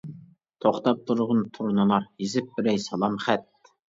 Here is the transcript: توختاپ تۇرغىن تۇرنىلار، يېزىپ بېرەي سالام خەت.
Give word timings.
توختاپ 0.63 1.03
تۇرغىن 1.09 1.43
تۇرنىلار، 1.57 2.07
يېزىپ 2.23 2.47
بېرەي 2.57 2.81
سالام 2.87 3.19
خەت. 3.27 3.47